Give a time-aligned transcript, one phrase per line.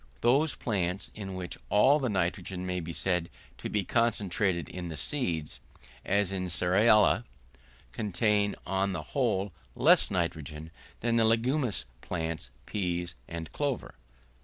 [0.21, 4.95] Those plants, in which all the nitrogen may be said to be concentrated in the
[4.95, 5.59] seeds,
[6.03, 7.23] as the cerealia,
[7.91, 13.93] contain on the whole less nitrogen than the leguminous plants, peas, and clover.